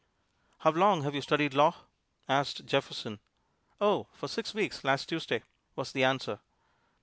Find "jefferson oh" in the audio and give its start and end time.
2.65-4.07